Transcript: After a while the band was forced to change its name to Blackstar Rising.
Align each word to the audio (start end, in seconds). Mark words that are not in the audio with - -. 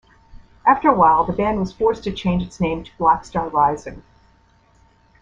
After 0.65 0.89
a 0.89 0.95
while 0.95 1.25
the 1.25 1.31
band 1.31 1.59
was 1.59 1.73
forced 1.73 2.03
to 2.05 2.11
change 2.11 2.41
its 2.41 2.59
name 2.59 2.83
to 2.85 2.91
Blackstar 2.99 3.53
Rising. 3.53 4.01